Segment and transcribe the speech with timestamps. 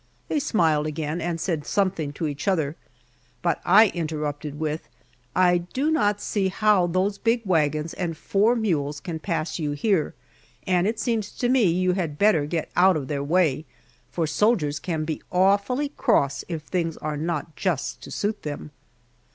[0.29, 2.75] They smiled again, and said something to each other,
[3.43, 4.89] but I interrupted with,
[5.35, 10.15] "I do not see how those big wagons and four mules can pass you here,
[10.65, 13.65] and it seems to me you had better get out of their way,
[14.09, 18.71] for soldiers can be awfully cross if things are not just to suit them."